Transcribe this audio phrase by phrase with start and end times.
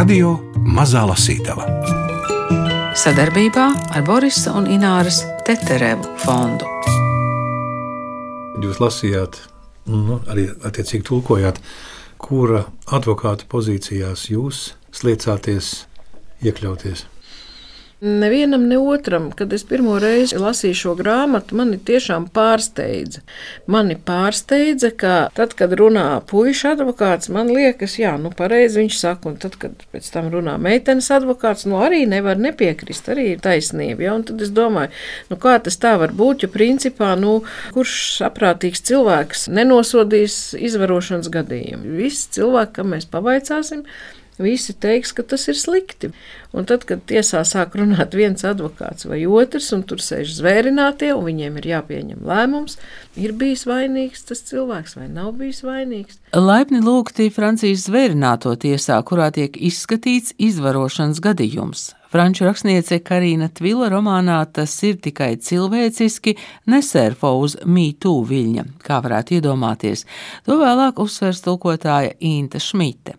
[0.00, 0.30] Radio
[0.64, 1.66] Mazā Lasītava
[2.96, 6.64] sadarbībā ar Borisa un Ināras Teterevu fondu.
[8.64, 9.36] Jūs lasījāt,
[9.92, 11.60] nu, arī attiecīgi tulkojāt,
[12.16, 15.70] kura advokāta pozīcijās jūs sliecāties
[16.48, 17.04] iekļauties.
[18.00, 23.20] Nevienam, ne otram, kad es pirmo reizi lasīju šo grāmatu, mani tiešām pārsteidza.
[23.68, 29.28] Mani pārsteidza, ka tad, kad runā puikas advokāts, man liekas, jā, nu, pareizi viņš saka,
[29.28, 34.06] un tad, kad pēc tam runā meitenes advokāts, nu, arī nevar nepiekrist, arī ir taisnība.
[34.06, 34.14] Ja?
[34.16, 34.94] Un tad es domāju,
[35.28, 37.42] nu, kā tas tā var būt, jo principā, nu,
[37.76, 42.00] kurš saprātīgs cilvēks nenosodīs izvarošanas gadījumu?
[42.00, 43.84] Visi cilvēki, kam mēs pavaicāsim,
[44.42, 46.10] visi teiks, ka tas ir slikti.
[46.56, 51.28] Un tad, kad tiesā sāk runāt viens advokāts vai otrs, un tur sēž zvērinātie, un
[51.28, 52.80] viņiem ir jāpieņem lēmums,
[53.20, 56.18] ir bijis vainīgs tas cilvēks vai nav bijis vainīgs.
[56.34, 61.90] Laipni lūgti Francijas zvērināto tiesā, kurā tiek izskatīts izvarošanas gadījums.
[62.10, 66.34] Franču rakstniece Karina Tvila romānā tas ir tikai cilvēciski,
[66.66, 70.02] nesērfo uz mītū viļņa, kā varētu iedomāties.
[70.48, 73.14] To vēlāk uzsvers tulkotāja Inta Šmite.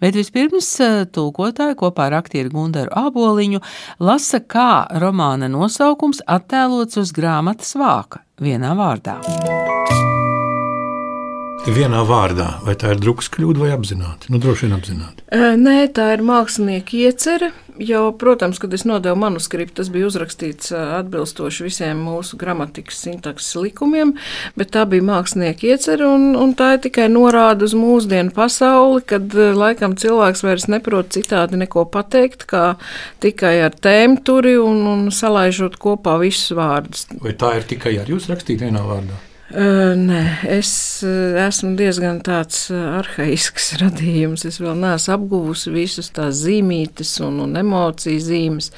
[0.00, 3.62] Bet vispirms eh, tulkotāja kopā ar aktieru Gundaru Āboliņu
[4.04, 9.22] lasa, kā romāna nosaukums attēlots uz grāmatas vāka vienā vārdā.
[11.64, 14.28] Vienā vārdā, vai tā ir drukas kļūda vai apzināti?
[14.28, 15.22] Nu, droši vien apzināti.
[15.32, 17.48] Nē, tā ir mākslinieka iecerē.
[17.80, 24.12] Jau, protams, kad es nodevu manuskriptu, tas bija uzrakstīts atbilstoši visiem mūsu gramatikas, sintakses likumiem,
[24.60, 29.32] bet tā bija mākslinieka iecerē, un, un tā ir tikai norāda uz mūsdienu pasauli, kad
[29.32, 32.74] laikam cilvēks vairs neprot citādi neko pateikt, kā
[33.24, 37.08] tikai ar tēmturi un, un salaižot kopā visus vārdus.
[37.24, 39.24] Vai tā ir tikai ar jūs rakstīt vienā vārdā?
[39.52, 40.70] Nē, es
[41.04, 44.46] esmu diezgan tāds arhaisks radījums.
[44.48, 48.70] Es vēl neesmu apguvusi visus tās zīmītes un, un emociju zīmes,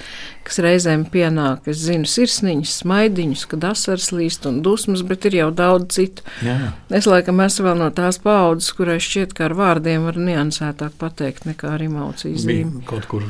[0.46, 1.70] kas reizēm pienāk.
[1.70, 6.26] Es zinu sirsniņus, smaidiņus, kad asars līst un dusmas, bet ir jau daudz citu.
[6.44, 6.74] Jā.
[6.91, 11.46] Es laikam esmu vēl no tās paudzes, kurai šķiet, ka ar vārdiem var niansētāk pateikt
[11.46, 12.80] nekā ar emociju zīmēm.
[12.91, 13.24] Kaut kur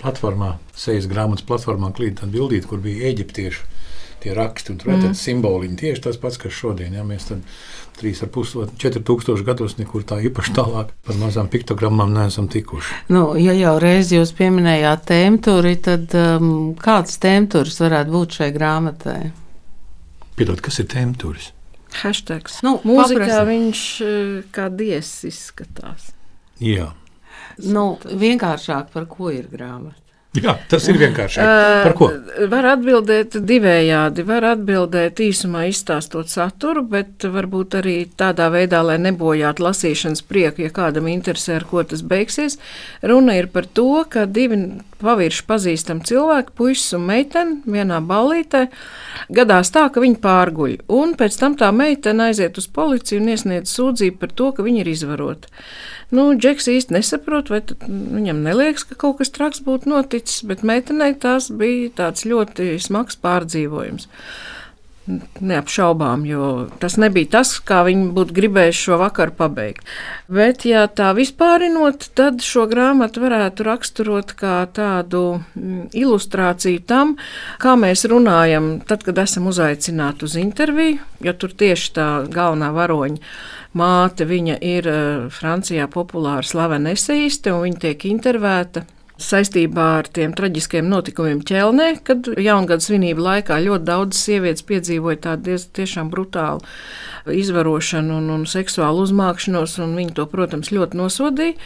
[0.00, 3.74] platformā, sejas grāmatas platformā klīt tāda bildīte, kur bija eģiptieši
[4.22, 5.16] tie raksti un mm.
[5.18, 6.94] simboliņi tieši tas pats, kas šodien.
[6.96, 7.42] Ja, mēs tam
[8.00, 13.02] 3,5, 4,000 gados nekur tā īpaši tālāk par mazām piktogrammām neesam tikuši.
[13.12, 19.20] Nu, ja jau reiz jūs pieminējāt tēmturi, tad um, kāds tēmturis varētu būt šai grāmatai?
[20.36, 21.52] Piedod, kas ir tēmturis?
[21.96, 22.60] Hashtags.
[22.66, 23.50] Nu, Mūzikā paprasti.
[23.52, 26.10] viņš uh, kā diesis izskatās.
[26.60, 26.90] Jā.
[27.64, 30.05] Nu, vienkāršāk par ko ir grāmata?
[30.36, 31.52] Jā, tas ir vienkāršāk.
[31.86, 32.08] Par ko?
[32.52, 34.24] Var atbildēt divējādi.
[34.26, 40.74] Var atbildēt īsumā izstāstot saturu, bet varbūt arī tādā veidā, lai nebojātu lasīšanas prieku, ja
[40.74, 42.58] kādam interesē, ar ko tas beigsies.
[43.06, 44.60] Runa ir par to, ka divi
[45.00, 48.66] pavirši pazīstami cilvēki, puisis un meitene, vienā ballītē,
[49.36, 50.78] gadās tā, ka viņi pārguļ.
[50.92, 54.82] Un pēc tam tā meitene aiziet uz policiju un iesniedz sūdzību par to, ka viņi
[54.84, 55.52] ir izvaroti.
[56.14, 61.16] Nu, Džeks īsti nesaprot, vai viņam neliekas, ka kaut kas traks būtu noticis, bet meitenei
[61.18, 64.06] tas bija tāds ļoti smags pārdzīvojums.
[65.06, 66.46] Neapšaubām, jo
[66.82, 69.84] tas nebija tas, kā viņi būtu gribējuši šo vakaru pabeigt.
[70.26, 77.14] Bet, ja tā vispārinot, tad šo grāmatu varētu raksturot kā tādu mm, ilustrāciju tam,
[77.62, 83.22] kā mēs runājam, tad, kad esam uzaicināti uz interviju, jo tur tieši tā galvenā varoņa
[83.78, 88.86] māte, viņa ir eh, Francijā populāra slavena eseiste, un viņa tiek intervēta
[89.22, 95.56] saistībā ar tiem traģiskiem notikumiem ķelnē, kad jaungada svinību laikā ļoti daudz sievietes piedzīvoja tādu
[95.76, 96.64] diezgan brutālu
[97.32, 101.56] izvarošanu un, un seksuālu uzmākšanos, un viņi to, protams, ļoti nosodīja.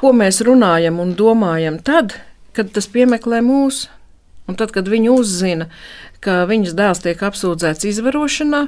[0.00, 2.16] Ko mēs runājam un domājam tad,
[2.56, 3.86] kad tas piemeklē mūs,
[4.48, 5.68] un tad, kad viņi uzzina,
[6.24, 8.66] ka viņas dēls tiek apsūdzēts izvarošanā,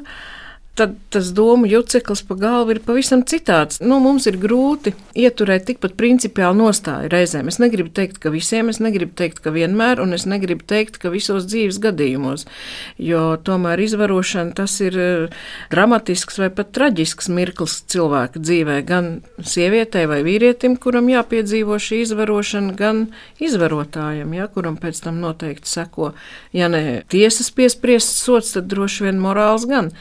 [0.78, 3.80] tad tas domu juceklis pa galvu ir pavisam citāds.
[3.82, 7.50] Nu, mums ir grūti ieturēt tikpat principiāli nostāju reizēm.
[7.50, 11.10] Es negribu teikt, ka visiem, es negribu teikt, ka vienmēr, un es negribu teikt, ka
[11.14, 12.46] visos dzīves gadījumos,
[13.02, 15.42] jo tomēr izvarošana tas ir eh,
[15.72, 19.10] dramatisks vai pat traģisks mirklis cilvēka dzīvē, gan
[19.42, 23.06] sievietei vai vīrietim, kuram jāpiedzīvo šī izvarošana, gan
[23.42, 26.12] izvarotājam, ja, kuram pēc tam noteikti seko,
[26.54, 29.92] ja ne tiesas piespriests sots, tad droši vien morāls gan.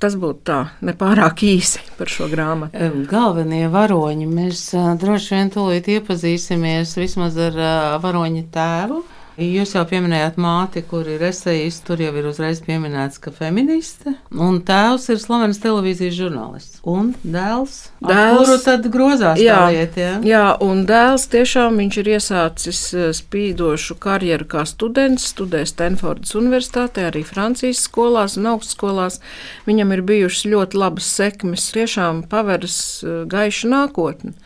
[0.00, 2.86] Tas būtu tā nepārāk īsi par šo grāmatu.
[3.10, 4.62] Galvenie varoņi mēs
[5.02, 7.58] droši vien tūlīt iepazīsimies vismaz ar
[8.00, 9.02] varoņa tēvu.
[9.40, 14.58] Jūs jau pieminējāt māti, kur ir esejists, tur jau ir uzreiz pieminēts, ka feministe, un
[14.68, 16.82] tēvs ir slavens televīzijas žurnālists.
[16.84, 20.12] Un dēls, dēls kuru tad grozās jā, liet, jā?
[20.28, 27.08] jā, un dēls tiešām viņš ir iesācis eh, spīdošu karjeru kā students, studē Stanfordas universitātē,
[27.08, 29.22] arī Francijas skolās un augstskolās.
[29.64, 34.36] Viņam ir bijušas ļoti labas sekmes, tiešām paveras eh, gaišu nākotni.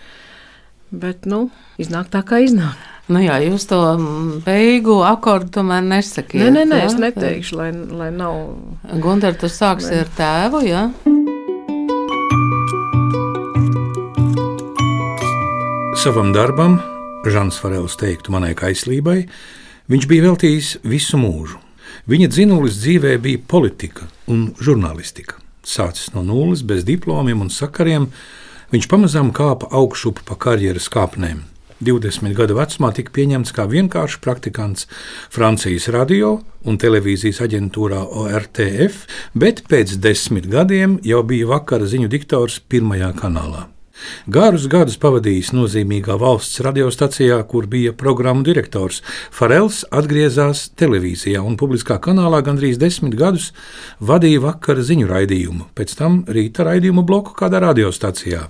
[0.95, 1.49] Bet, nu,
[1.83, 2.94] iznāk tā, kā iznāk.
[3.05, 6.41] Nu jā, jūs to mm, beigu akordu tomēr nesakiet.
[6.41, 8.39] Nē, nē, nē es neteikšu, lai, lai nav.
[9.05, 10.87] Gunter, tu sāksi ar tēvu, jā?
[16.01, 16.79] Savam darbam,
[17.29, 19.19] Žants Farels teiktu manai kaislībai,
[19.93, 21.61] viņš bija veltījis visu mūžu.
[22.09, 25.37] Viņa dzinulis dzīvē bija politika un žurnālistika.
[25.61, 28.09] Sācis no nulles, bez diplomiem un sakariem,
[28.73, 31.51] viņš pamazām kāpa augšup pa karjeras kāpnēm
[31.85, 34.89] 20 gadu vecumā tika pieņemts kā vienkāršs praktikants
[35.35, 39.05] Francijas radio un televīzijas aģentūrā ORTF,
[39.37, 43.74] bet pēc desmit gadiem jau bija vakara ziņu diktors pirmajā kanālā.
[44.27, 49.03] Garus gadus pavadījis nozīmīgā valsts radiostacijā, kur bija programmu direktors.
[49.35, 53.51] Farels atgriezās televīzijā un publiskā kanālā gandrīz desmit gadus
[54.01, 58.47] vadīja vakara ziņu raidījumu, pēc tam rīta raidījumu bloku kādā radiostacijā.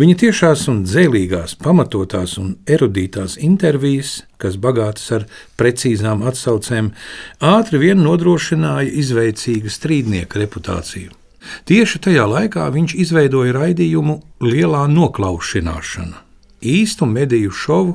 [0.00, 5.26] Viņa tiešās un dzēlīgās, pamatotās un erudītās intervijas kas bagātas ar
[5.60, 6.92] precīzām atsaucēm,
[7.40, 11.14] ātri vien nodrošināja izveicīgu strīdnieka reputāciju.
[11.68, 16.22] Tieši tajā laikā viņš izveidoja raidījumu Lielā noklaušināšana.
[16.66, 17.92] Īstu mediju šovu,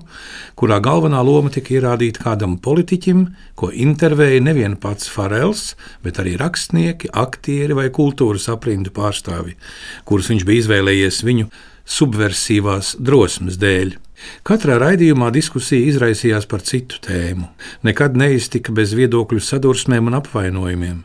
[0.55, 3.25] kurā galvenā loma tika ierādīta kādam politiķim,
[3.57, 5.73] ko intervēja nevien pats Farels,
[6.05, 9.57] bet arī rakstnieki, aktieri vai kultūras aprindu pārstāvi,
[10.05, 11.49] kurus viņš bija izvēlējies viņu
[11.89, 13.97] subversivās drosmes dēļ.
[14.45, 17.49] Katrā raidījumā diskusija izraisījās par citu tēmu.
[17.81, 20.99] Nekad neiztika bez viedokļu sadursmēm un apvainojumiem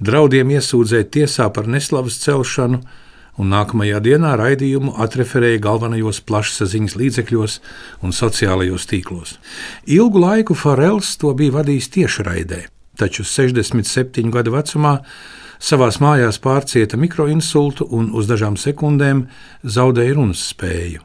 [0.00, 2.80] draudiem iesūdzēt tiesā par neslavas celšanu,
[3.40, 7.56] un nākamajā dienā raidījumu atreferēja galvenajos plašsaziņas līdzekļos
[8.04, 9.36] un sociālajos tīklos.
[9.88, 12.64] Ilgu laiku Farels to bija vadījis tiešraidē,
[13.00, 14.98] taču 67 gadu vecumā
[15.60, 19.26] savās mājās pārcieta mikroinsultu un uz dažām sekundēm
[19.62, 21.02] zaudēja runas spēju.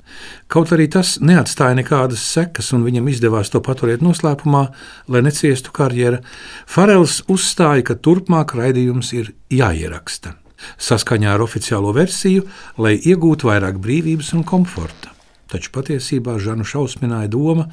[0.52, 4.64] Kaut arī tas neatstāja nekādas sekas, un viņam izdevās to paturēt noslēpumā,
[5.12, 6.22] lai neciestu karjeru,
[6.66, 10.38] Farels uzstāja, ka turpmāk raidījums ir jāieraksta.
[10.82, 12.48] Saskaņā ar oficiālo versiju,
[12.82, 15.12] lai iegūtu vairāk brīvības un komforta.
[15.52, 17.68] Taču patiesībā Žanu šausmināja doma,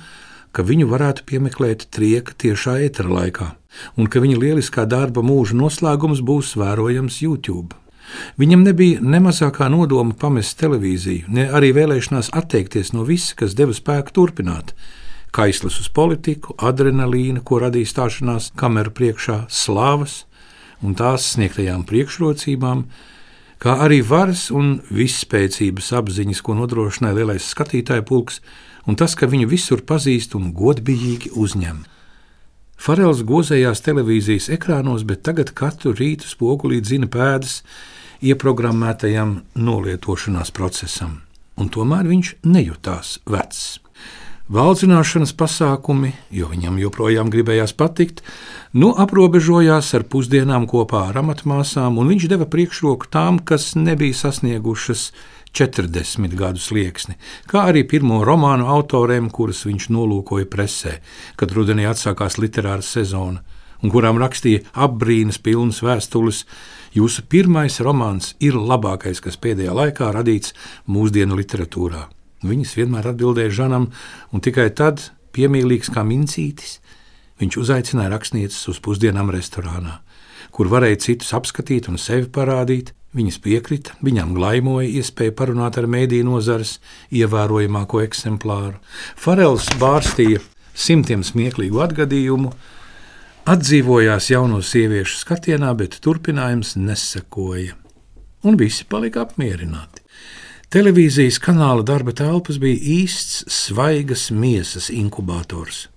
[0.52, 3.52] ka viņu varētu piemeklēt trieka tiešā etra laikā,
[3.96, 7.78] un ka viņa lieliskā darba mūža noslēgums būs vērojams YouTube.
[8.36, 13.72] Viņam nebija ne mazākā nodoma pamest televīziju, ne arī vēlēšanās atteikties no visa, kas deva
[13.76, 14.74] spēku turpināt.
[15.32, 20.26] Kaislis uz politiku, adrenalīna, ko radīja stāšanās kameru priekšā, slāvas
[20.84, 22.84] un tās sniegtajām priekšrocībām,
[23.62, 28.42] kā arī varas un visspēcības apziņas, ko nodrošināja lielais skatītāju pulks,
[28.86, 31.84] un tas, ka viņu visur pazīst un godīgi uzņem.
[32.82, 37.60] Farels gozējās televīzijas ekrānos, bet tagad katru rītu spogulī dzina pēdas
[38.22, 41.20] ieprogrammētajam nolietošanās procesam,
[41.58, 43.62] un tomēr viņš nejūtās vecs.
[44.52, 48.24] Valdzināšanas pasākumi, jo viņam joprojām gribējās patikt,
[48.74, 55.06] nu aprobežojās ar pusdienām kopā ar amatmāsām, un viņš deva priekšroku tām, kas nebija sasniegušas
[55.52, 57.18] 40 gadu slieksni,
[57.48, 60.98] kā arī pirmo romānu autoriem, kurus viņš nolūkoja presē,
[61.36, 63.42] kad rudenī atsākās literāra sezona,
[63.82, 66.44] un kurām rakstīja apbrīnas pilnas vēstules.
[66.96, 70.52] Jūsu pirmais romāns ir labākais, kas pēdējā laikā radīts
[70.86, 72.06] mūsdienu literatūrā.
[72.44, 73.90] Viņas vienmēr atbildēja Žanam,
[74.32, 76.80] un tikai tad, piemīlīgs kā mincītis,
[77.40, 80.00] viņš uzaicināja rakstnieces uz pusdienām restorānā,
[80.52, 86.24] kur varēja citus apskatīt un sevi parādīt, Viņas piekrita, viņam glaimoja iespēja parunāt ar mēdīju
[86.30, 86.78] nozares
[87.12, 88.78] ievērojamāko eksemplāru.
[89.20, 90.40] Farels bārstīja
[90.72, 92.54] simtiem smieklīgu atgadījumu,
[93.52, 97.76] atdzīvojās jauno sieviešu skatienā, bet turpinājums nesekoja,
[98.48, 100.00] un visi palika apmierināti.
[100.72, 105.90] Televīzijas kanāla darba telpas bija īsts svaigas miesas inkubators.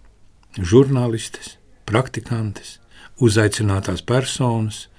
[0.60, 1.54] Žurnālistes,
[1.88, 2.76] praktikantes,
[3.24, 4.84] uzaicinātās personas–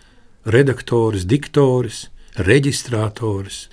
[0.46, 3.66] redaktoris, diktoris, reģistrātoris.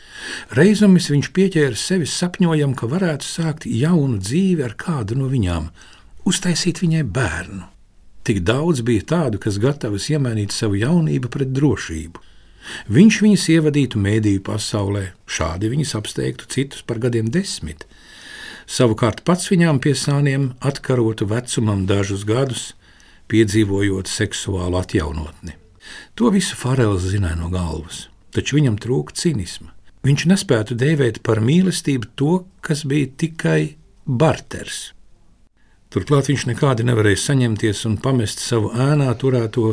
[0.58, 5.70] Reizumis viņš pieķēra sevi sapņojam, ka varētu sākt jaunu dzīvi ar kādu no viņām,
[6.30, 7.70] uztaisīt viņai bērnu.
[8.24, 12.22] Tik daudz bija tādu, kas gatavs iemainīt savu jaunību pret drošību.
[12.88, 17.84] Viņš viņus ievadītu mēdīju pasaulē, šādi viņus apsteigtu citus par gadiem desmit.
[18.64, 22.70] Savukārt pats viņām pie sāniem atkarotu vecumam dažus gadus,
[23.28, 25.58] piedzīvojot seksuālu atjaunotni.
[26.14, 29.72] To visu Farels zināja no galvas, taču viņam trūka cinisma.
[30.06, 33.74] Viņš nespētu dēvēt par mīlestību to, kas bija tikai
[34.06, 34.92] barters.
[35.90, 39.72] Turklāt viņš nekādi nevarēja saņemties un pamest savu ēnā turēto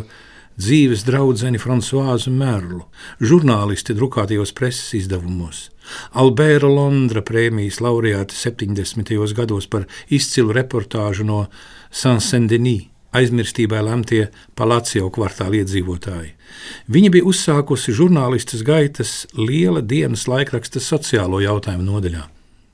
[0.60, 2.86] dzīves draugu Frančiskāzu Merlu,
[3.20, 5.68] žurnālisti drukātajos preses izdevumos,
[6.12, 9.12] Alberta Londra prēmijas laureāti 70.
[9.36, 11.48] gados par izcilu reportāžu no
[11.90, 16.34] Saint-Denis aizmirstībā lemtie Palacio kvartāla iedzīvotāji.
[16.90, 22.26] Viņa bija uzsākusi žurnālistas gaitas liela dienas laikraksta sociālo jautājumu nodaļā.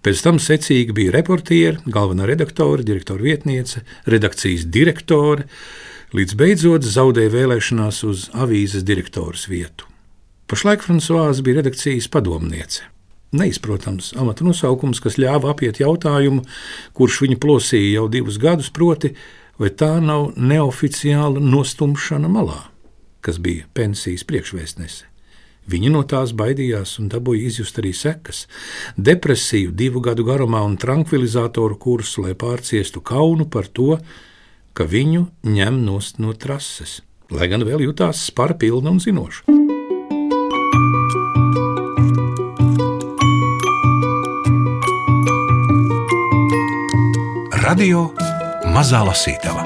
[0.07, 5.49] Pēc tam secīgi bija reportieri, galvenā redaktore, direktora vietniece, redakcijas direktore,
[6.15, 9.89] līdz beidzot zaudēja vēlēšanās uz avīzes direktoras vietu.
[10.47, 12.85] Pašlaik Frančiskāze bija redakcijas padomniece.
[13.35, 16.45] Neizprotams amata nosaukums, kas ļāva apiet jautājumu,
[16.95, 19.11] kurš viņa plosīja jau divus gadus, proti,
[19.59, 22.61] vai tā nav neoficiāla nostumšana malā,
[23.25, 25.07] kas bija pensijas priekšvēstnese.
[25.67, 28.47] Viņi no tās baidījās un dabūja izjust arī sekas-
[29.09, 33.99] depresiju divu gadu garumā un tranquilizatoru kursu, lai pārciestu kaunu par to,
[34.75, 39.43] ka viņu ņem nost no trases, lai gan vēl jutās spara pilna un zinoša.
[47.67, 48.26] Radio
[48.77, 49.63] Mazā Lasītava.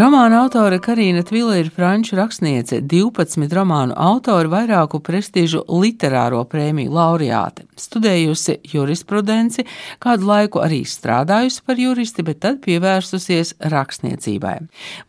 [0.00, 7.68] Romāna autore Karina Tvila ir franču rakstniece, 12 romānu autori, vairāku prestižu literāro prēmiju laureāte,
[7.78, 9.62] studējusi jurisprudenci,
[10.02, 14.56] kādu laiku arī strādājusi par juristi, bet tad pievērsusies rakstniecībai.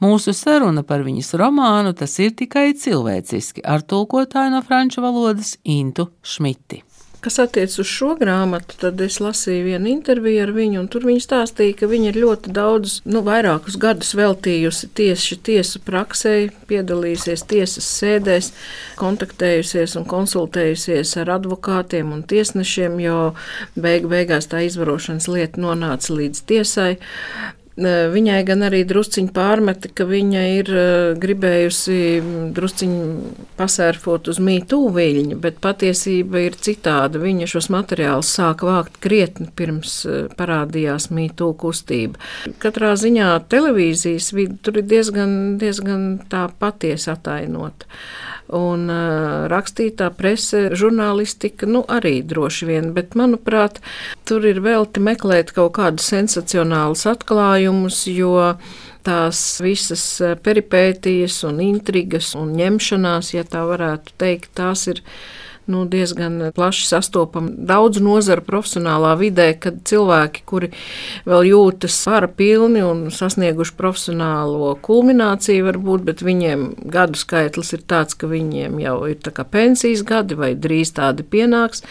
[0.06, 6.12] Mūsu saruna par viņas romānu tas ir tikai cilvēciski ar tulkotāju no franču valodas Intu
[6.22, 6.84] Šmiti.
[7.20, 11.24] Kas attiecas uz šo grāmatu, tad es lasīju vienu interviju ar viņu, un tur viņa
[11.26, 16.36] stāstīja, ka viņa ir ļoti daudz, nu, vairākus gadus veltījusi tieši tiesu praksē,
[16.72, 18.54] piedalījusies tiesas sēdēs,
[19.02, 23.20] kontaktējusies un konsultējusies ar advokātiem un tiesnešiem, jo
[23.76, 26.94] beig beigās tā izvarošanas lieta nonāca līdz tiesai.
[27.80, 30.72] Viņai gan arī drusciņi pārmeta, ka viņa ir
[31.22, 32.00] gribējusi
[32.56, 37.22] drusciņi pasērfot uz mītū viļņu, bet patiesība ir citāda.
[37.22, 40.02] Viņa šos materiālus sāka vākt krietni pirms
[40.40, 42.20] parādījās mītū kustība.
[42.64, 47.88] Katrā ziņā televīzijas vidi tur ir diezgan, diezgan tā patiesi atainota.
[48.50, 53.78] Un uh, rakstītā prese, žurnālistika, nu arī droši vien, bet manuprāt,
[54.26, 57.06] tur ir velti meklēt kaut kādus sensacionālus
[57.70, 58.58] atklājumus, jo
[59.04, 65.02] tās visas peripētijas un intrigas un ņemšanās, ja tā varētu teikt, tās ir
[65.70, 70.72] nu, diezgan plaši sastopama daudzu nozaru profesionālā vidē, kad cilvēki, kuri
[71.26, 78.18] vēl jūtas vara pilni un sasnieguši profesionālo kulmināciju, varbūt, bet viņiem gadu skaitlis ir tāds,
[78.18, 79.22] ka viņiem jau ir
[79.52, 81.86] pensijas gadi vai drīz tādi pienāks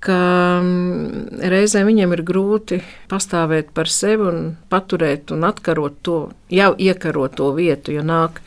[0.00, 0.18] ka
[0.62, 2.80] mm, reizēm viņiem ir grūti
[3.10, 4.38] pastāvēt par sevi un
[4.72, 6.20] paturēt un atkarot to,
[6.52, 8.40] jau iekarot to vietu, jo nāk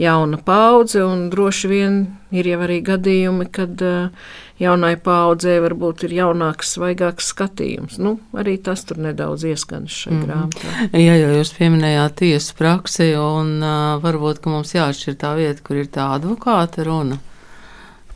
[0.00, 1.96] jauna paudze, un droši vien
[2.34, 4.26] ir jau arī gadījumi, kad eh,
[4.60, 7.96] jaunai paudzē varbūt ir jaunāks, svaigāks skatījums.
[8.02, 10.26] Nu, arī tas tur nedaudz ieskanas šai mm.
[10.26, 10.74] grāmatā.
[10.92, 15.80] Jā, jau jūs pieminējāt tiesu praksi, un uh, varbūt, ka mums jāatšķir tā vieta, kur
[15.80, 17.22] ir tā advokāta runa.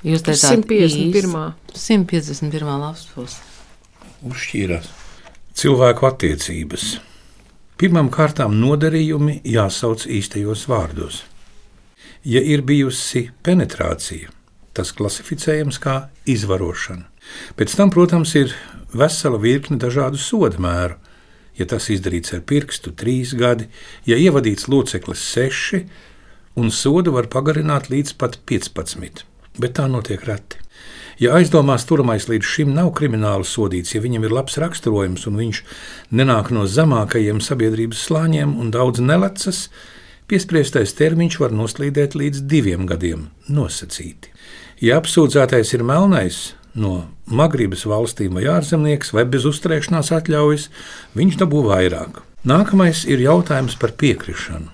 [0.02, 1.54] Jūs teicāt, 151.
[1.78, 2.74] 151.
[2.82, 3.38] lapas puse.
[4.26, 4.90] Uzšķīrās
[5.58, 6.96] cilvēku attiecības.
[7.78, 11.22] Pirmām kārtām nodarījumi jāsauc īstajos vārdos.
[12.26, 14.30] Ja ir bijusi penetrācija,
[14.74, 15.96] tas klasificējams kā
[16.30, 17.08] izvarošana.
[17.58, 18.54] Pēc tam, protams, ir
[18.94, 20.98] vesela virkne dažādu sodu mēru.
[21.58, 23.66] Ja tas izdarīts ar pirkstu, trīs gadi,
[24.08, 25.84] ja ievadīts loceklis seši,
[26.56, 29.26] un sodu var pagarināt līdz pat 15
[29.58, 30.60] bet tā notiek reti.
[31.20, 35.60] Ja aizdomās turamais līdz šim nav krimināli sodīts, ja viņam ir labs raksturojums un viņš
[36.18, 39.68] nenāk no zemākajiem sabiedrības slāņiem un daudz nelecas,
[40.26, 44.32] piespriestais termiņš var noslīdēt līdz diviem gadiem nosacīti.
[44.82, 46.40] Ja apsūdzētais ir melnais,
[46.74, 50.68] no Magribas valstīm vai ārzemnieks vai bez uzturēšanās atļaujas,
[51.14, 52.22] viņš dabū vairāk.
[52.48, 54.71] Nākamais ir jautājums par piekrišanu.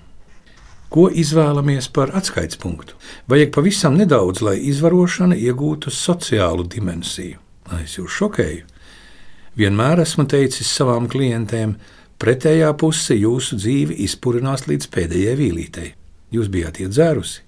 [0.89, 2.97] Ko izvēlamies par atskaites punktu?
[3.29, 7.37] Vajag pavisam nedaudz, lai izvarošana iegūtu sociālu dimensiju.
[7.83, 8.65] Es jūs šokēju.
[9.59, 11.75] Vienmēr esmu teicis savām klientēm,
[12.23, 15.91] pretējā puse jūsu dzīvi izpurinās līdz pēdējai vīlītei.
[16.33, 17.45] Jūs bijāt iedzērusi,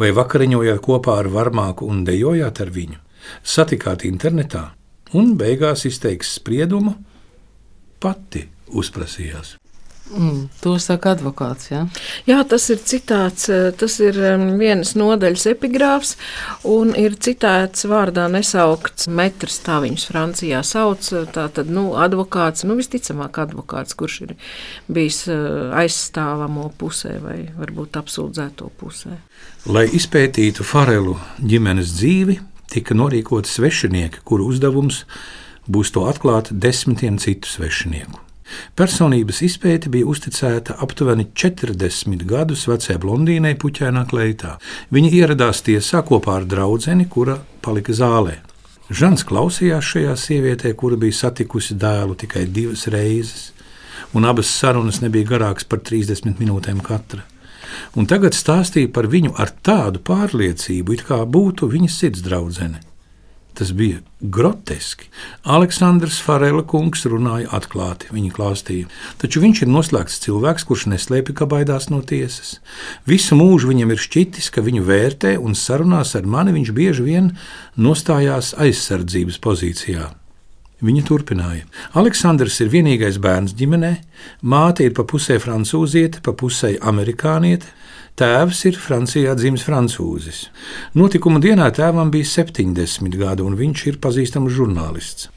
[0.00, 2.98] vai vakariņojāt kopā ar varmāku un dejojāt ar viņu,
[3.42, 4.70] satikāt internetā
[5.14, 6.96] un beigās izteiks spriedumu,
[8.02, 9.59] pati uzprasījās.
[10.10, 11.68] Mm, to saka advokāts.
[11.70, 11.84] Ja?
[12.26, 13.48] Jā, tas ir citāts.
[13.48, 14.16] eh, Tas ir
[14.58, 16.16] vienas nodaļas epigrāfs,
[16.64, 19.60] un ir citāts vārdā nesaukts metrs.
[19.64, 20.98] Tā viņus Francijā sauc.
[21.32, 24.34] Tā tad, nu, advokāts, nu, visticamāk, advokāts, kurš ir
[24.88, 25.36] bijis eh,
[25.82, 29.16] aizstāvamo pusē vai varbūt apsūdzēto pusē.
[29.66, 32.40] Lai izpētītu Farelu ģimenes dzīvi,
[32.70, 35.04] tika norīkoti svešinieki, kuru uzdevums
[35.70, 38.29] būs to atklāt desmitiem citu svešinieku.
[38.78, 44.56] Personības izpēte bija uzticēta aptuveni 40 gadus vecai blondīnei puķēnā kleitā.
[44.94, 48.40] Viņa ieradās tiesā kopā ar draugu, kura palika zālē.
[48.90, 53.52] Žants klausījās šajā sievietē, kura bija satikusi dēlu tikai divas reizes,
[54.14, 57.22] un abas sarunas nebija garākas par 30 minūtēm katra.
[57.94, 62.82] Un tagad stāstīja par viņu ar tādu pārliecību, it kā būtu viņas sirds draudzene.
[63.60, 65.10] Tas bija groteski.
[65.44, 68.86] Aleksandrs Farela kungs runāja atklāti, viņa klāstīja.
[69.20, 72.54] Taču viņš ir noslēgts cilvēks, kurš neslēpj, ka baidās no tiesas.
[73.04, 77.28] Visu mūžu viņam ir šķitis, ka viņu vērtē, un sarunās ar mani viņš bieži vien
[77.76, 80.08] nostājās aizsardzības pozīcijā.
[80.80, 81.66] Viņa turpināja.
[82.00, 83.92] Aleksandrs ir vienīgais bērns ģimenē,
[84.40, 87.68] māte ir pa pusē francūziete, pa pusē amerikāniete,
[88.16, 90.46] tēvs ir Francijā dzimis francūzis.
[90.96, 95.28] Notikuma dienā tēvam bija 70 gadi, un viņš ir pazīstams žurnālists.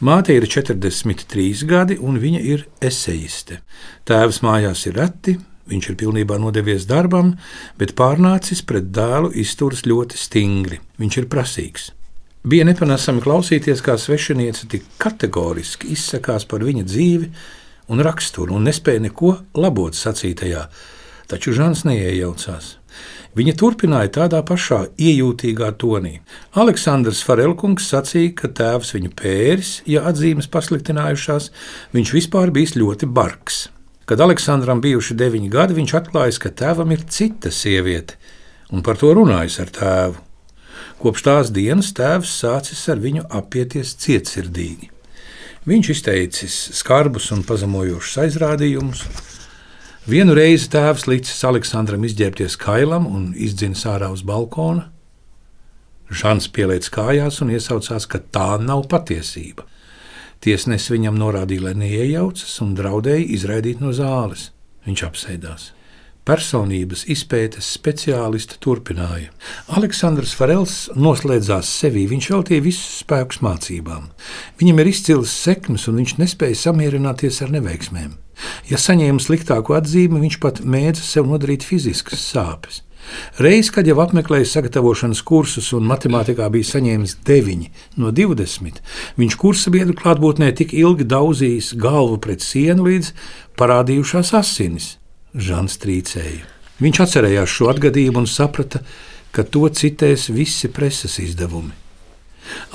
[0.00, 3.60] Māte ir 43 gadi, un viņa ir eseiste.
[4.08, 5.36] Tēvs mājās ir reti,
[5.68, 7.34] viņš ir pilnībā nodevies darbam,
[7.76, 10.80] bet pārnācis pret dēlu izturas ļoti stingri.
[10.96, 11.90] Viņš ir prasīgs.
[12.46, 17.30] Bija nepanesami klausīties, kā svešiniece tik kategoriski izsakās par viņa dzīvi
[17.90, 20.60] un raksturu, un nespēja neko labot sacītajā.
[21.26, 22.68] Taču Žants neiejaucās.
[23.36, 26.20] Viņa turpināja tādā pašā iejūtīgā tonī.
[26.54, 31.50] Aleksandrs Farelkungs sacīja, ka tēvs viņu pēris, ja atzīmes pasliktinājušās,
[31.98, 33.64] viņš vispār bijis ļoti bargs.
[34.06, 38.20] Kad Aleksandram bijuši deviņi gadi, viņš atklājis, ka tēvam ir cita sieviete,
[38.70, 40.25] un par to runājis ar tēvu.
[40.96, 44.88] Kopš tās dienas tēvs sācis ar viņu apieties cietsirdīgi.
[45.68, 49.02] Viņš izteicis skarbus un pazemojošus aizrādījumus.
[50.08, 54.88] Vienu reizi tēvs licis Aleksandram izģērbties kailam un izdzina ārā uz balkona.
[56.08, 59.66] Žants pieliec kājās un iesaucās, ka tā nav patiesība.
[60.40, 64.52] Tiesnesis viņam norādīja, lai neiejaucas un draudēja izraidīt no zāles.
[64.86, 65.72] Viņš apsēdās.
[66.26, 69.28] Personības izpētes speciālisti turpināja.
[69.78, 74.08] Aleksandrs Farels noslēdzās sevī, viņš veltīja visus spēkus mācībām.
[74.58, 78.16] Viņam ir izcils sekmes, un viņš nespēja samierināties ar neveiksmēm.
[78.66, 82.82] Ja saņēma sliktāku atzīmi, viņš pat mēdza sev nodarīt fiziskas sāpes.
[83.38, 87.70] Reiz, kad jau apmeklēja sagatavošanas kursus un matemātikā bija saņēmis 9
[88.02, 88.82] no 20,
[89.14, 93.14] viņš kursa biedru klātbūtnē tik ilgi daudzījis galvu pret sienu, līdz
[93.62, 94.96] parādījušās asinis.
[95.36, 96.44] Žants trīcēja.
[96.80, 98.80] Viņš atcerējās šo atgadījumu un saprata,
[99.32, 101.74] ka to citēs visi preses izdevumi.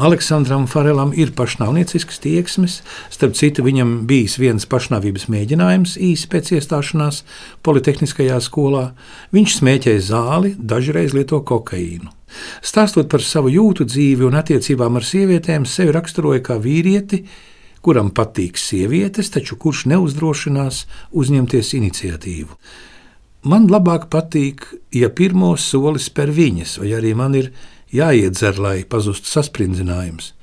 [0.01, 2.81] Aleksandram Farelam ir pašnāvniecisks tieksmes,
[3.13, 7.21] starp citu, viņam bijis viens pašnāvības mēģinājums īsi pēc iestāšanās
[7.65, 8.89] Politehniskajā skolā.
[9.35, 12.11] Viņš smēķēja zāli, dažreiz lieto kokaīnu.
[12.63, 17.23] Stāstot par savu jūtu dzīvi un attiecībām ar sievietēm, sevi raksturoja kā vīrieti,
[17.81, 22.57] kuram patīk sievietes, taču kurš neuzdrošinās uzņemties iniciatīvu.
[23.51, 27.49] Man labāk patīk, ja pirmo soli spēr viņas, vai arī man ir
[27.89, 30.33] jāiedzer, lai pazustu sasprindzinājums.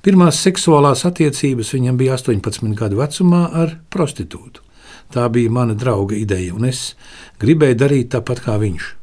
[0.00, 4.64] Pirmās seksuālās attiecības viņam bija 18 gadu vecumā ar prostitūtu.
[5.12, 6.94] Tā bija mana drauga ideja, un es
[7.42, 8.94] gribēju darīt tāpat kā viņš.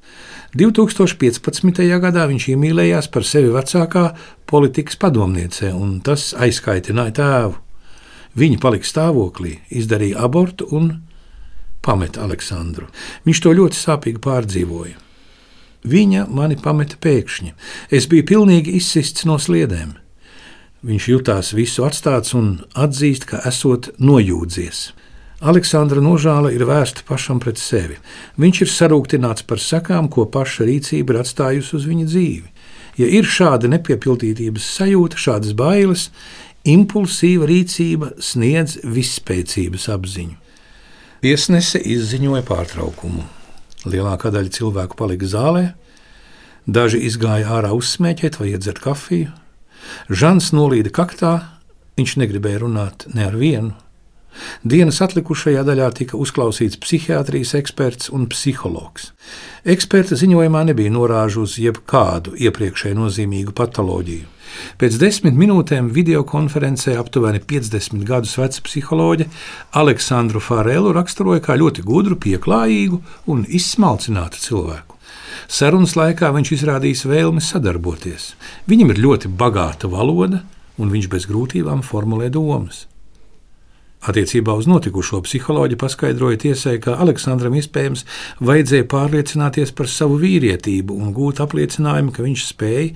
[0.58, 1.82] 2015.
[2.02, 4.04] gadā viņš iemīlējās par sevi vecākā
[4.50, 7.63] politikas padomniecē, un tas aizkaitināja tēvu.
[8.40, 10.94] Viņa palika stāvoklī, izdarīja abortu un
[11.86, 12.88] pameta Aleksandru.
[13.28, 14.96] Viņš to ļoti sāpīgi pārdzīvoja.
[15.84, 17.54] Viņa mani pameta pēkšņi.
[17.92, 19.98] Es biju pilnīgi izsists no sliedēm.
[20.84, 24.90] Viņš jutās visu atstāts un atzīst, ka esot nojūdzies.
[25.44, 27.98] Aleksandra nožēla ir vērsta pašam pret sevi.
[28.40, 32.50] Viņš ir sarūktināts par sekām, ko paša rīcība ir atstājusi uz viņa dzīvi.
[33.00, 36.10] Ja ir šāda nepiepildītības sajūta, šādas bailes,
[36.64, 40.38] impulsīva rīcība sniedz visspēcības apziņu.
[41.24, 43.24] Tiesnese izziņoja pārtraukumu.
[43.88, 45.64] Lielākā daļa cilvēku palika zālē,
[46.68, 49.32] daži izgāja ārā uzsmēķēt vai iedzert kafiju.
[50.08, 51.34] Žants nolīda kaktā,
[52.00, 53.74] viņš negribēja runāt ne ar vienu.
[54.66, 59.12] Dienas atlikušajā daļā tika uzklausīts psihiatrijas eksperts un psihologs.
[59.64, 64.33] Eksperta ziņojumā nebija norāžu uz jebkādu iepriekšēju nozīmīgu patoloģiju.
[64.82, 69.28] Pēc desmit minūtēm videokonferencē aptuveni 50 gadus veca psiholoģe
[69.80, 73.02] Aleksandru Fārelu raksturoja kā ļoti gudru, pieklājīgu
[73.34, 74.98] un izsmalcinātu cilvēku.
[75.52, 78.34] Sarunas laikā viņš izrādījis vēlmi sadarboties.
[78.70, 80.44] Viņam ir ļoti bagāta valoda,
[80.80, 82.88] un viņš bez grūtībām formulē domas.
[84.04, 88.04] Attiecībā uz notikušo psiholoģi paskaidroja tiesai, ka Aleksandram iespējams
[88.44, 92.90] vajadzēja pārliecināties par savu vīrietību un gūt apliecinājumu, ka viņš spēja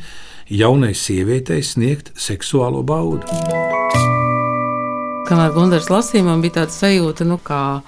[0.50, 3.28] jaunai sievietei sniegt seksuālo baudu.
[5.28, 7.82] Kamēr Gunārs lasīja, man bija tāds sajūta, nu, kā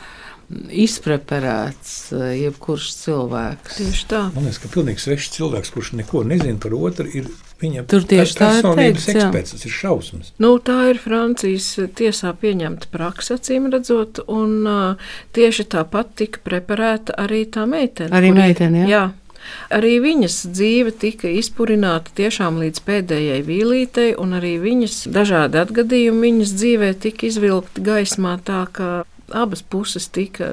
[0.50, 3.78] izpreparēts eh, jebkurš cilvēks.
[3.80, 4.24] Tieši tā.
[4.34, 7.30] Man liekas, ka pilnīgi svešs cilvēks, kurš neko nezina par otru, ir
[7.62, 9.56] viņa Tur tieši tā ir personības teikts, eksperts.
[9.56, 10.34] Tas ir šausmas.
[10.42, 17.16] Nu, tā ir Francijas tiesā pieņemta praksa, acīm redzot, un uh, tieši tāpat tika preparēta
[17.24, 18.12] arī tā meitene.
[18.16, 18.90] Arī meitene, jā.
[18.90, 19.06] jā.
[19.74, 26.56] Arī viņas dzīve tika izpurināta tiešām līdz pēdējai vīlītei, un arī viņas dažādi atgadījumi viņas
[26.60, 28.90] dzīvē tika izvilkti gaismā tā, ka
[29.30, 30.52] abas puses tika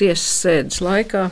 [0.00, 1.28] tiesas sēdes laikā.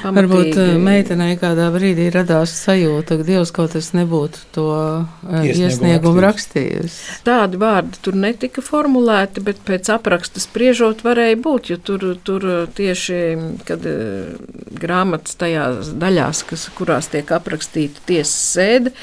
[0.00, 4.66] Varbūt pamatīgi- eh, meitenei kādā brīdī radās sajūta, ka Dievs kaut kas nebūtu to
[5.28, 6.96] eh, Iesniegumu iesniegumu rakstījis.
[7.26, 11.70] Tādi vārdi tur netika formulēti, bet pēc apraksta spriežot, varēja būt.
[11.72, 13.20] Jo tur, tur tieši
[13.68, 14.32] kad eh,
[14.80, 18.94] grāmatas tajās daļās, kas, kurās tiek aprakstīta tiesas sēde,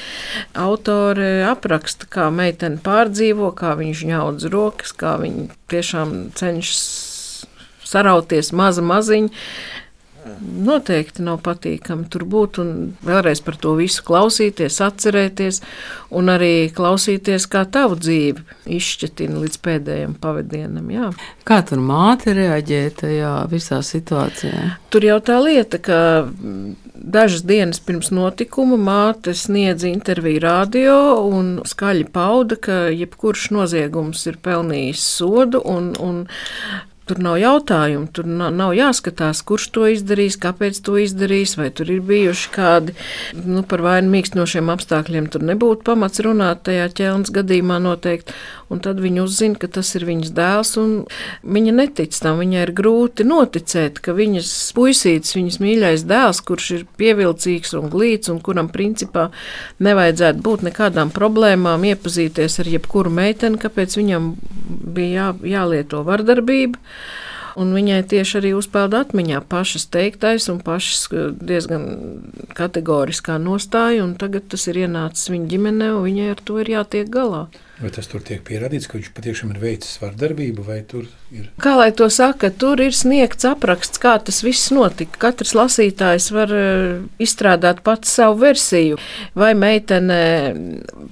[0.54, 7.46] autore apraksta, kā meitene pārdzīvo, kā viņš ņaudz rokas, kā viņa tiešām cenšas
[7.90, 9.30] sarauties maza maziņa.
[10.40, 12.72] Noteikti nav patīkami tur būt un
[13.06, 15.60] vēlreiz par to visu klausīties, atcerēties
[16.16, 18.44] un arī klausīties, kā tavu dzīvi
[18.76, 20.90] izšķetina līdz pēdējiem pavadienam.
[20.92, 21.10] Jā.
[21.48, 24.76] Kā tur māte reaģēja tajā visā situācijā?
[24.92, 31.56] Tur jau tā lieta, ka mm, dažas dienas pirms notikuma māte sniedza interviju radio un
[31.66, 36.24] skaļi pauda, ka jebkurš noziegums ir pelnījis sodu un, un
[37.10, 42.04] Tur nav jautājumu, tur nav, jāskatās, kurš to izdarīs, kāpēc to izdarīs, vai tur ir
[42.06, 42.94] bijuši kādi
[43.34, 45.26] nu, par vainu mīkstinošiem apstākļiem.
[45.34, 48.36] Tur nebūtu pamats runāt tajā ķēlnes gadījumā noteikti.
[48.70, 50.90] Un tad viņa uzzina, ka tas ir viņas dēls, un
[51.42, 52.38] viņa netic tam.
[52.38, 58.30] Viņai ir grūti noticēt, ka viņas puisītis, viņas mīļais dēls, kurš ir pievilcīgs un glīts,
[58.30, 59.32] un kuram principā
[59.82, 64.30] nevajadzētu būt nekādām problēmām, iepazīties ar jebkuru meiteni, kāpēc viņam
[64.94, 66.78] bija jā, jālieto vardarbība.
[67.58, 71.88] Un viņai tieši arī uzpeld atmiņā pašas teiktais un pašas eh, diezgan
[72.54, 77.10] kategoriskā nostāja, un tagad tas ir ienācis viņa ģimenē, un viņai ar to ir jātiek
[77.10, 77.48] galā.
[77.80, 81.76] Vai tas tur tiek pierādīts, ka viņš patiešām ir veicis vardarbību, vai tur ir Kā
[81.78, 85.16] lai to saka, tur ir sniegts apraksts, kā tas viss notika.
[85.22, 88.98] Katrs lasītājs var eh, izstrādāt pats savu versiju.
[89.38, 90.20] Vai meitene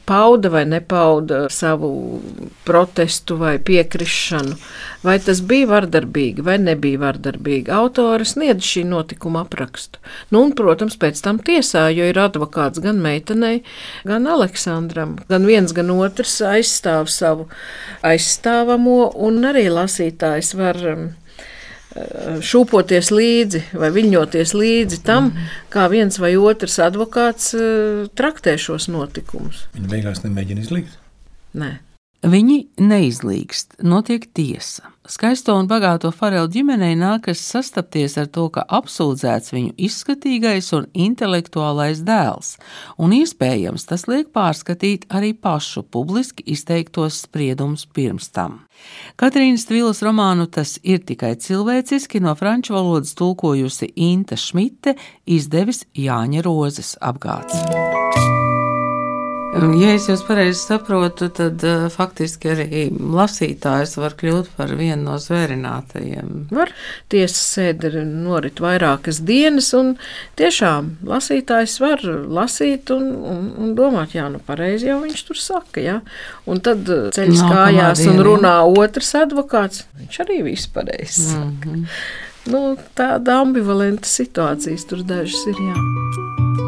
[0.08, 2.20] pauda vai nepauda savu
[2.66, 4.58] protestu vai piekrišanu,
[5.06, 7.72] vai tas bija vardarbīgi vai nebija vardarbīgi.
[7.72, 10.02] Autors sniedz šī notikuma aprakstu.
[10.34, 13.62] Nu, un, protams, pēc tam tiesā, jo ir advokāts gan meitenei,
[14.08, 17.48] gan Aleksandram, gan viens, gan otrs aizstāv savu
[18.06, 25.32] aizstāvamo, un arī lasītājs var um, uh, šūpoties līdzi vai viļņoties līdzi tam,
[25.72, 29.66] kā viens vai otrs advokāts uh, traktē šos notikumus.
[29.76, 30.98] viņa beigās nemēģina izlikt?
[31.58, 31.78] Nē.
[32.28, 34.90] Viņi neizlīgst, notiek tiesa.
[35.08, 42.02] Skaisto un bagāto Farelu ģimenei nākas sastapties ar to, ka apsūdzēts viņu izskatīgais un intelektuālais
[42.04, 42.58] dēls,
[43.00, 48.66] un iespējams tas liek pārskatīt arī pašu publiski izteiktos spriedumus pirms tam.
[49.16, 56.44] Katrīnas Tvilas romānu Tas ir tikai cilvēciski no franču valodas tulkojusi Inta Šmite, izdevis Jāņa
[56.44, 58.37] Rozes apgāds.
[59.56, 65.16] Ja es jūs pareizi saprotu, tad uh, faktiski arī lasītājs var kļūt par vienu no
[65.22, 66.48] zvērinātajiem.
[66.52, 66.72] Var
[67.12, 69.94] tiesas sēde norit vairākas dienas, un
[70.38, 75.82] tiešām lasītājs var lasīt un, un, un domāt, jā, nu pareizi jau viņš tur saka,
[75.82, 75.98] jā.
[76.48, 81.72] Un tad uh, ceļš Nākamā kājās un runā otrs advokāts, viņš arī viss pareizi saka.
[81.72, 81.84] Mhm.
[82.48, 82.62] Nu,
[82.96, 86.67] tāda ambivalenta situācijas tur dažas ir, jā.